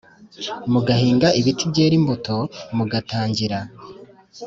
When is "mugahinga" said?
0.71-1.27